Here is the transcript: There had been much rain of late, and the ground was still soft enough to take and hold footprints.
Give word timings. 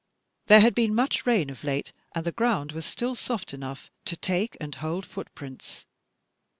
There 0.47 0.61
had 0.61 0.73
been 0.73 0.95
much 0.95 1.27
rain 1.27 1.51
of 1.51 1.63
late, 1.63 1.93
and 2.15 2.25
the 2.25 2.31
ground 2.31 2.71
was 2.71 2.87
still 2.87 3.13
soft 3.13 3.53
enough 3.53 3.91
to 4.05 4.17
take 4.17 4.57
and 4.59 4.73
hold 4.73 5.05
footprints. 5.05 5.85